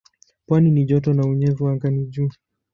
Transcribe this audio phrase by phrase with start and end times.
[0.45, 2.29] Pwani ni joto na unyevu anga ni juu.